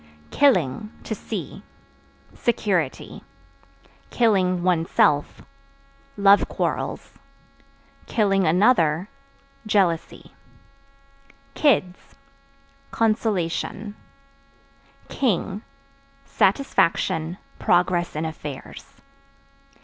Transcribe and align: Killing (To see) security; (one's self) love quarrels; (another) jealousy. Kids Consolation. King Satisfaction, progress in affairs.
Killing 0.31 0.91
(To 1.03 1.13
see) 1.13 1.61
security; 2.33 3.23
(one's 4.19 4.89
self) 4.89 5.43
love 6.17 6.47
quarrels; 6.49 7.19
(another) 8.17 9.09
jealousy. 9.67 10.33
Kids 11.53 11.99
Consolation. 12.89 13.95
King 15.07 15.61
Satisfaction, 16.25 17.37
progress 17.59 18.15
in 18.15 18.25
affairs. 18.25 19.03